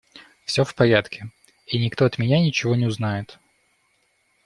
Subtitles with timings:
[0.45, 1.29] Все в порядке,
[1.67, 3.37] и никто от меня ничего не узнает.